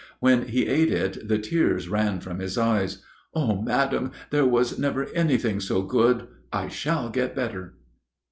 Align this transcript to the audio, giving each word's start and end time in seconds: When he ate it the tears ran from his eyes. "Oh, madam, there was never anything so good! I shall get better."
When 0.19 0.47
he 0.47 0.65
ate 0.65 0.91
it 0.91 1.27
the 1.27 1.37
tears 1.37 1.87
ran 1.87 2.21
from 2.21 2.39
his 2.39 2.57
eyes. 2.57 3.03
"Oh, 3.35 3.61
madam, 3.61 4.11
there 4.31 4.47
was 4.47 4.79
never 4.79 5.05
anything 5.13 5.59
so 5.59 5.83
good! 5.83 6.27
I 6.51 6.69
shall 6.69 7.11
get 7.11 7.35
better." 7.35 7.75